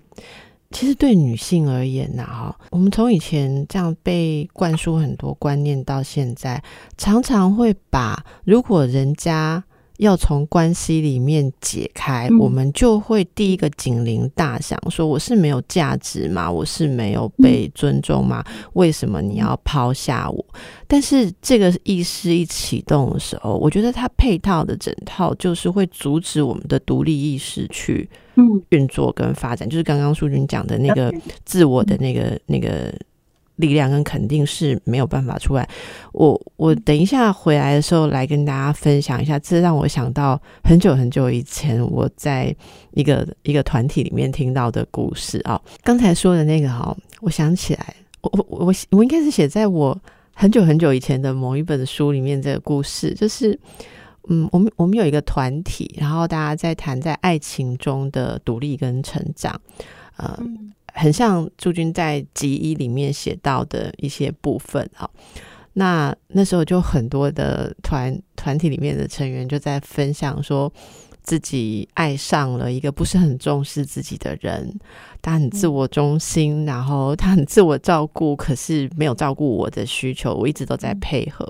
[0.72, 6.64] 其实对女性而言呐，哈，我们从以前这样被灌输很多观念，到现在，
[6.98, 9.64] 常常会把如果人家。
[9.98, 16.50] 要从关系里面解开，我们就会第一个警铃大响，说我是没有价值吗？
[16.50, 18.44] 我是没有被尊重吗？
[18.74, 20.46] 为什么你要抛下我？
[20.88, 28.10] 但是这个意识一启动的时候，我觉得它配套的整套就是会阻止我们的独立意识去
[28.70, 32.94] 运作跟发展，就是刚刚淑君讲的那个自我的那个那个。
[33.58, 35.68] 力量跟肯定是没有办法出来。
[36.14, 42.56] 我我等一下回来的时候来跟大家分享一下，这让我想到很久很久以前我在
[42.92, 45.62] 一个一个团体里面听到的故事啊。
[45.84, 50.00] 刚才说的那个哈，我想起来，我我我我应该是写在我
[50.34, 52.42] 很久很久以前的某一本书里面。
[52.42, 53.60] 这个故事就是，
[54.30, 59.60] 嗯，我们我们有一个团体，然后大家在谈在爱情中的独立跟成长，
[60.18, 60.40] 呃。
[60.98, 65.08] 很像朱军在集一里面写到的一些部分哈，
[65.74, 70.74] 那那时候就很多的团团体里面的成员就在分享说，
[71.22, 74.74] 自己爱上了一个不是很重视自己的人，
[75.22, 81.48] 他很自我中心，然后他很自我照顾，可是没有照顾我的需求，我一直都在配合。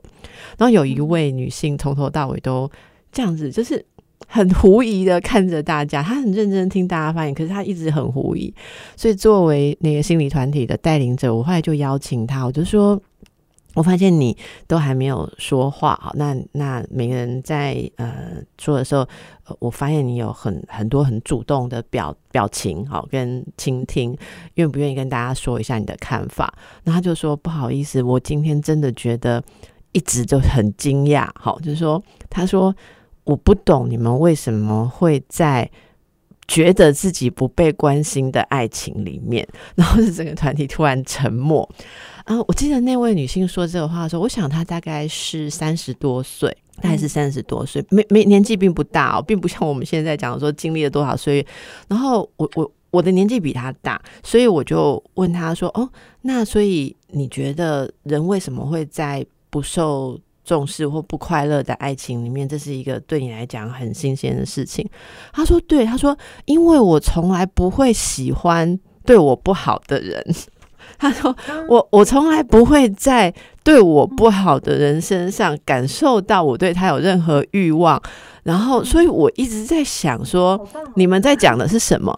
[0.57, 2.69] 然后有一位女性从头到尾都
[3.13, 3.85] 这样子，就是。
[4.29, 8.53] 很狐疑的看着大家，他很认真听大家发言，可是他一直很狐疑。
[8.95, 13.01] 所以作为那个心理团体的带领者，我后来就邀请他，我就说
[13.73, 14.35] ：“我发现你
[14.67, 19.07] 都还没有说话，好，那那每个人在呃说的时候，
[19.59, 24.15] 我发现你有很很多很主动的表表情，好跟倾听，
[24.55, 29.41] 愿不愿意跟大家说一下你的看法？”那他就说：“不好意思，我今天真的觉得
[29.93, 32.75] 一直就很惊讶，好，就是说，他说。”
[33.27, 35.69] 我不懂你们为什么会在
[36.47, 41.69] 觉得自己不被关心的爱情里面，然后是整个团体突然沉默。
[42.23, 46.49] 啊，我记得那位女性说这个话的时候，我想她大概是三十多岁，
[46.81, 51.45] 大概是三十多岁，没没年纪并不大哦，并不像我们现在讲说经历了多少岁月。
[51.89, 55.89] 然后我我我的年纪比她大，所以我就问她说：“哦，
[56.21, 64.87] 那所以你觉得人为什么会在不受？”重视或不快乐的爱情里面，这是一个对你来讲很新鲜的事情。
[65.33, 70.25] 他说：“对，他说，因为我从来不会喜欢对我不好的人。
[70.97, 71.35] 他说，
[71.67, 78.01] 我我从来不会在对我不好的人身上感受到我对他有任何欲望。
[78.43, 82.17] 然后，所以我一直在想说，你们在讲的是什么？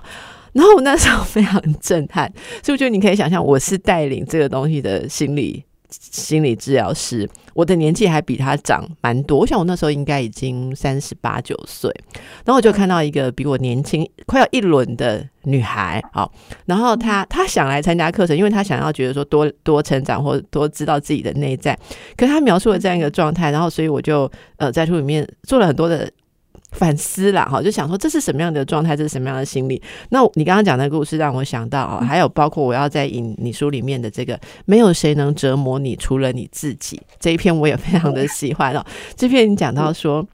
[0.54, 9.40] 然后我那时候非常震撼，所以我觉得你可以想象，我是带领这个东西的心理。”心理治疗师，我的年纪还比他长蛮多。
[9.40, 11.92] 我想我那时候应该已经三十八九岁，
[12.46, 16.32] 然后我就看到一个比我年轻快要一轮的女孩，好，
[16.66, 21.78] 然后她她想来参加课程，因为她想要觉得说多多成长或多知道自己的内在。
[22.16, 26.10] 可是她描述了这样一个状态，然后所以我就呃在书里面做了很多的
[26.72, 29.82] 反思啦，哈，就想说这是什么样的状态，这是什么样的心理。
[30.10, 38.86] 那你刚刚讲的故事让我想到哦，还有包括我要在引你书里面的这个，没有谁能折磨你，除了你自己这一篇，我也非常的喜欢哦。
[39.16, 40.28] 这篇你讲到说。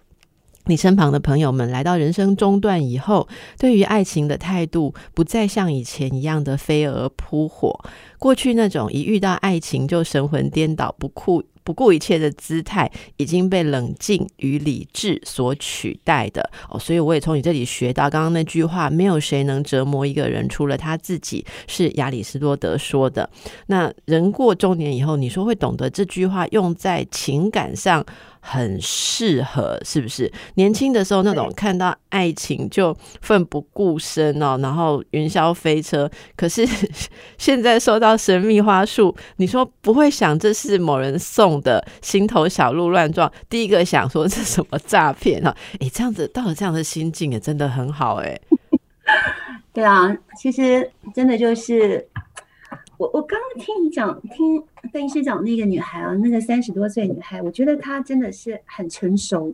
[0.68, 3.28] 你身旁的朋友们来到人生中段以后，
[3.60, 7.80] 对于爱情的态度不再像以前一样的飞蛾扑火。
[8.18, 16.80] 过去那种一遇到爱情就神魂颠倒、不顾不顾一切的姿态，已经被冷静与理智所取代的哦。
[16.80, 21.46] 所以我也从你这里学到刚刚那句话：没有谁能折磨一个人，除了他自己。
[21.68, 23.30] 是亚里士多德说的。
[23.68, 28.06] 那人过中年以后，你说会懂得这句话用在情感上。
[28.48, 30.32] 很适合，是不是？
[30.54, 36.08] 年轻的时候那种看到爱情就奋不顾身哦，然后云霄飞车。
[36.38, 36.64] 可是
[37.40, 43.32] 现在收到神秘花束，你说不会想这是某人送的，心头小鹿乱撞。
[43.50, 45.56] 第一个想说这什么诈骗啊？
[45.82, 48.40] 哎，这样子到了这样的心境也真的很好哎。
[49.74, 52.08] 对啊，其实真的就是。
[52.98, 59.54] 我我刚刚听你讲，听邓医师讲那个女孩啊，那个三十多岁女孩，我觉得她真的是很成熟，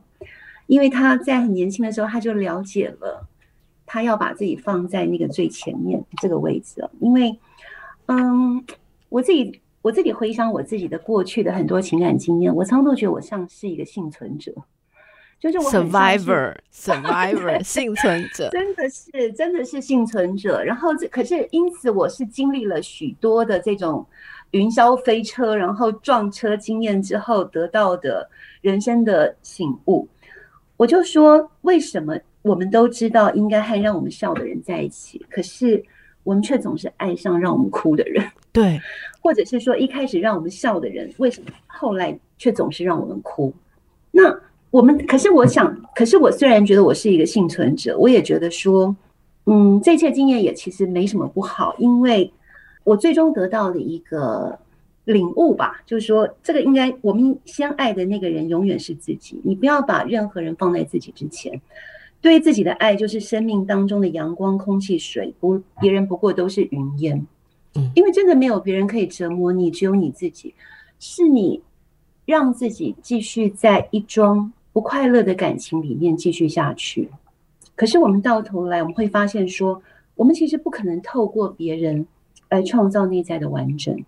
[0.68, 3.28] 因为她在很年轻的时候，她就了解了，
[3.86, 6.92] 她要把自己放在那个最前面这个位置了。
[7.00, 7.38] 因为，
[8.08, 8.64] 嗯，
[9.10, 14.54] 我自己我自己回想我自己的过去的很多情感经验，我常常都觉得我像是一个幸存者。
[15.42, 20.64] 就是我 survivor，survivor， 幸存者，真的是，真的是幸存者。
[20.64, 24.06] 然后这可是因此，我是经历了许多的这种
[24.52, 28.30] 云霄飞车，然后撞车经验之后得到的
[28.62, 30.08] 人生的醒悟。
[30.78, 35.84] 我就说，为什么我们都知道应该和让我们笑的人在一起，可是
[36.24, 38.24] 我们却总是爱上让我们哭的人？
[38.52, 38.80] 对，
[39.24, 43.52] 或者是说，一开始让我们笑的人，为什么后来却总是让我们哭？
[44.12, 44.40] 那？
[44.72, 48.96] 我们可是我想，可是我虽然觉得我是一个幸存者，我也觉得说，
[49.46, 52.32] 嗯，这切经验也其实没什么不好，因为
[52.86, 54.58] 我最终得到了一个
[55.04, 61.60] 领悟吧，就是说，这个应该我们相爱的那个人永远是自己，你不要把任何人放在自己之前，
[62.22, 67.28] 对自己的爱就是生命当中的阳光、空气、水，不，别人不过都是云烟，
[67.76, 70.54] 嗯，因为真的没有别人可以折磨你，只有你自己，
[70.98, 71.62] 是你
[72.26, 74.54] 让自己继续在一桩。
[74.74, 77.10] 不快乐的感情里面继续下去，
[77.76, 79.84] 可是我们到头来我们会发现说，
[80.16, 82.08] 我们其实不可能透过别人
[82.50, 84.02] 来创造内在的完整。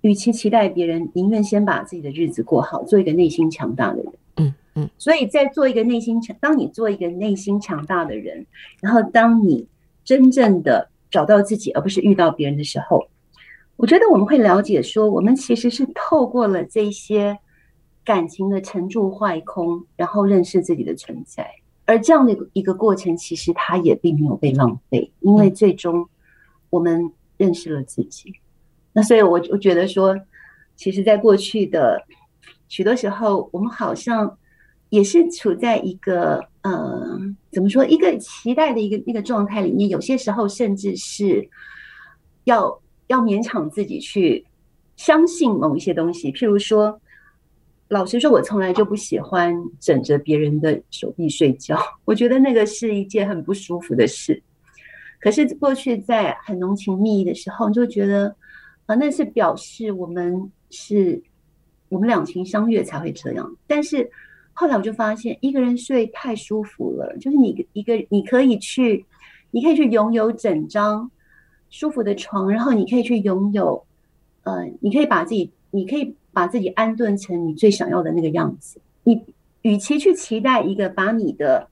[0.00, 4.12] 与其期待别人，宁愿先把自己的日子过好，做一个内心强大的人。
[4.36, 4.90] 嗯嗯。
[4.96, 8.46] 所以在做一个内心强，当你做一个内心强大的人，
[8.80, 9.66] 然后当你
[10.04, 13.08] 真正的找到自己，而不是遇到别人的时候，
[13.76, 17.38] 我觉得我们会了解说，我们其实是透过了这些。
[18.08, 21.46] 感情的沉住坏空，然后认识自己的存在，
[21.84, 26.08] 而这样的一个过程，其实它也并没有被浪费，因为最终
[26.70, 28.32] 我们认识了自己。
[28.94, 30.18] 那所以，我我觉得说，
[30.74, 32.02] 其实，在过去的
[32.68, 34.38] 许多时候，我们好像
[34.88, 37.20] 也是处在一个呃，
[37.52, 39.86] 怎么说，一个期待的一个那个状态里面。
[39.90, 41.46] 有些时候，甚至是
[42.44, 44.46] 要要勉强自己去
[44.96, 46.98] 相信某一些东西，譬如说。
[47.88, 54.42] 老实说，我从来就不喜欢枕着别人的手臂睡觉，我觉得那个是一件很不舒服的事。
[55.20, 58.36] 可是过去在很浓情蜜意的时候，就觉得
[58.84, 61.22] 啊，那是表示我们是
[61.88, 63.56] 我们两情相悦才会这样。
[63.66, 64.10] 但是
[64.52, 69.02] 后来我就发现，一个人睡太舒服了，就是你一个你可以去，
[69.50, 71.10] 你可以去拥有整张
[71.70, 73.82] 舒服的床，然后你可以去拥有，
[74.42, 76.14] 呃，你可以把自己，你可以。
[76.38, 78.80] 把自己安顿成你最想要的那个样子。
[79.02, 79.20] 你
[79.62, 81.66] 与其去期待一个把你的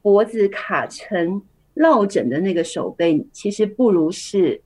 [0.00, 1.42] 脖子卡成
[1.74, 4.62] 落枕的那个手背，其实不如是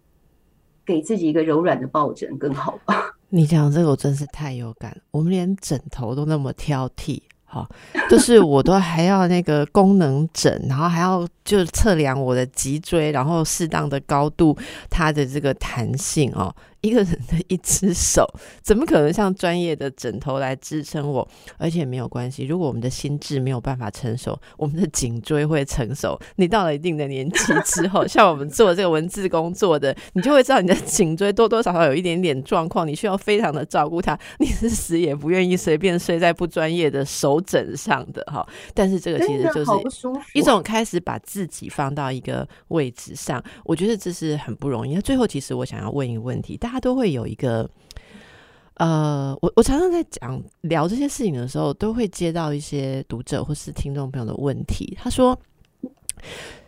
[0.86, 3.12] 给自己一个柔软的抱枕更好吧。
[3.30, 7.68] 你讲这个我真是太有感了，我们连枕头都那么挑剔，好，
[8.09, 14.57] 就是我都还要那个功能枕，然后还要就测量我的脊椎，然后适当的高度，
[14.88, 16.55] 它的这个弹性哦。
[16.83, 18.26] 一个人的一只手，
[18.62, 21.26] 怎么可能像专业的枕头来支撑我？
[21.59, 26.18] 而且没有关系，如果我们的心智没有办法成熟，我们的颈椎会成熟。
[26.37, 34.18] 你到了一定的年纪之后， 像我们做这个文字工作的，你就会知道你的颈椎多多少少有一点点状况，你需要非常的照顾它。
[34.39, 38.47] 你是死也不愿意随便睡在不专业的手枕上的哈。
[38.72, 39.70] 但是这个其实就是
[40.33, 44.95] 一种开始把自己放到一个位置上，我觉得这是很不容易。
[44.95, 46.69] 那最后，其实我想要问一个问题，大。
[46.70, 47.68] 他都会有一个，
[48.74, 54.96] 呃，我我常常在讲聊这些事情的时候，都会接到一些读者或是听众朋友的问题。
[55.00, 55.38] 他说：“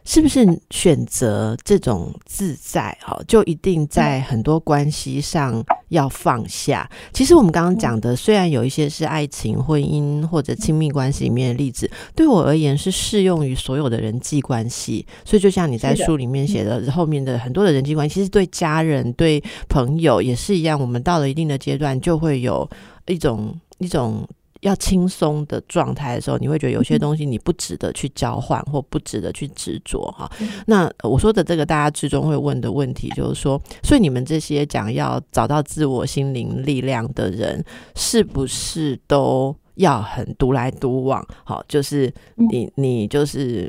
[0.04, 15.06] 是不是选择这种自在，哈，就一定在很多关系上要放下？”其实我们刚刚讲的，虽然有一些是爱情、婚姻或者亲密关系里面的例子，对我而言是适用于所有的人际关系。
[15.24, 20.80] 所以，就像你在书里面写的，后面的很多的人际关系，其实对家人、对朋友也是一样。
[20.80, 22.68] 我们到了一定的阶段，就会有
[23.06, 24.28] 一种一种。
[24.62, 30.30] 要轻松的状态的时候，你会觉得有些东西你不值得去交换，或不值得去执着哈。
[30.66, 37.62] 那我说的这个，大家之中会问的问题，就是说，所以你们这些讲要找到自我心灵力量的人，
[37.96, 41.26] 是不是都要很独来独往？
[41.44, 43.68] 好，就是你你就是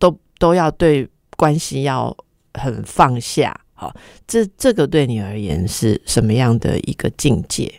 [0.00, 2.14] 都都要对关系要
[2.54, 3.58] 很放下。
[3.74, 3.94] 好，
[4.26, 7.72] 这这个对你而言是什么样的一个境界？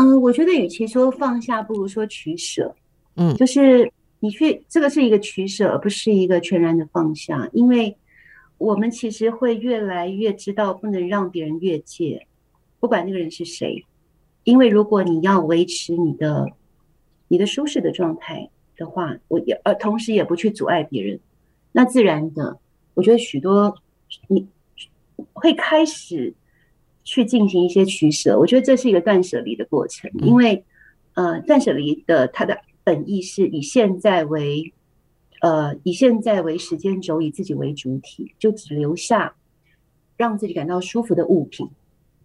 [0.00, 2.74] 嗯，我觉得与其说放下，不如说取舍。
[3.16, 7.50] 嗯，就是你去这个是一个取舍，而不是一个全然的放下。
[7.52, 7.94] 因为
[8.56, 12.26] 我们其实会越来越知道，不能让别人越界，
[12.78, 13.84] 不管那个人是谁。
[14.44, 16.48] 因为如果你要维持你的
[17.28, 18.48] 你的舒适的状态
[18.78, 21.20] 的话，我也呃，同时也不去阻碍别人，
[21.72, 22.58] 那自然的，
[22.94, 23.76] 我觉得许多
[24.28, 24.48] 你
[25.34, 26.32] 会开始。
[27.10, 30.08] 去进行一些取舍，我觉得这是一个断舍离的过程。
[30.22, 30.64] 因为，
[31.14, 34.72] 呃，断舍离的它的本意是以现在为，
[35.40, 39.34] 呃，以现在为时间轴，以自己为主体，就只留下
[40.16, 41.68] 让自己感到舒服的物品。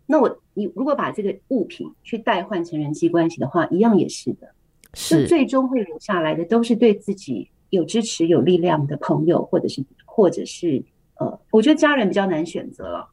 [0.06, 4.54] 那我，你如果把这个物品去代换成人际关系的话，一样也是的。
[4.94, 10.84] 是，最终会留下来的都是对自己有支持、有力量的朋友，或者是，或者是，
[11.16, 13.10] 呃，我觉得家人比较难选择了。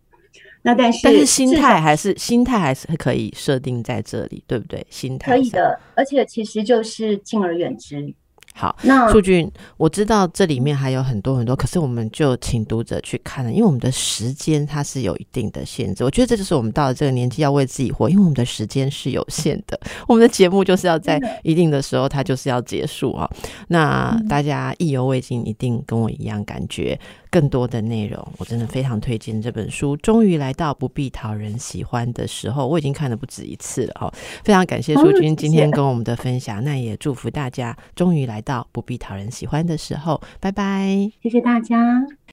[0.63, 4.87] 那但是但是心态还是心态还是可以设定在这里，对不对？
[4.89, 8.15] 心态可以的，而且其实就是敬而远之。
[8.55, 16.05] 好，那素君，我知道这里面还有很多很多，可是我们就请读者去看了，因为我们的时间它是有一定的限制。
[16.05, 23.27] 我觉得这就是我们到了这个年纪要为自己活，因为我们的时间是有限的， 我们的节目就是要在一定的时候它就是要结束啊。
[23.69, 27.01] 那大家意犹未尽，一定跟我一样感觉。
[27.33, 29.97] 更多的内容，我真的非常推荐这本书。
[29.97, 34.13] 终于来到不必讨人喜欢的时候，我已经看了不止一次了哈。
[34.45, 40.21] 非常感谢淑君今天跟我们的分享，那也祝福大家终于来到不必讨人喜欢的时候。
[40.41, 41.77] 拜拜，谢谢大家。